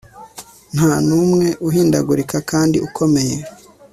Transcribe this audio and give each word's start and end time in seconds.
ntanumwe 0.73 1.47
uhindagurika 1.67 2.37
kandi 2.49 2.77
ukomeye 2.87 3.37